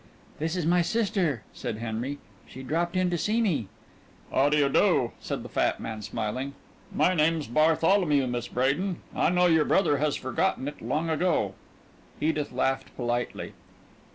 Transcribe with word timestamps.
"This 0.39 0.55
is 0.55 0.65
my 0.65 0.81
sister," 0.81 1.43
said 1.53 1.77
Henry. 1.77 2.17
"She 2.47 2.63
dropped 2.63 2.97
in 2.97 3.11
to 3.11 3.19
see 3.19 3.39
me." 3.39 3.67
"How 4.31 4.49
do 4.49 4.57
you 4.57 4.67
do?" 4.67 5.11
said 5.19 5.43
the 5.43 5.47
fat 5.47 5.79
man, 5.79 6.01
smiling. 6.01 6.55
"My 6.91 7.13
name's 7.13 7.45
Bartholomew, 7.45 8.25
Miss 8.25 8.47
Bradin. 8.47 8.95
I 9.15 9.29
know 9.29 9.45
your 9.45 9.63
brother 9.65 9.97
has 9.99 10.15
forgotten 10.15 10.67
it 10.67 10.81
long 10.81 11.11
ago." 11.11 11.53
Edith 12.19 12.51
laughed 12.51 12.95
politely. 12.97 13.53